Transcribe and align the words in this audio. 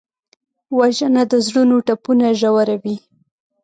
وژنه 0.77 1.23
د 1.31 1.33
زړونو 1.47 1.75
ټپونه 1.87 2.27
ژوروي 2.41 2.97